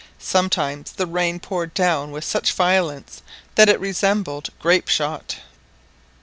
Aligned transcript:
Sometimes 0.17 0.93
the 0.93 1.05
rain 1.05 1.39
poured 1.39 1.75
down 1.75 2.09
with 2.11 2.23
such 2.23 2.53
violence 2.53 3.21
that 3.53 3.69
it 3.69 3.79
resembled 3.79 4.49
grape 4.57 4.87
shot. 4.87 5.35